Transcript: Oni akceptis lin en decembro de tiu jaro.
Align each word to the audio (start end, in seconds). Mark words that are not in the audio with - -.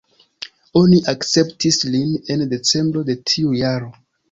Oni 0.79 0.99
akceptis 1.13 1.77
lin 1.97 2.17
en 2.37 2.45
decembro 2.57 3.07
de 3.13 3.19
tiu 3.33 3.57
jaro. 3.63 3.95